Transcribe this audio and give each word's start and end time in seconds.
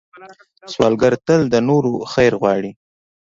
سوالګر 0.71 1.13
تل 1.25 1.41
د 1.53 1.55
نورو 1.69 1.93
خیر 2.13 2.33
غواړي 2.41 2.71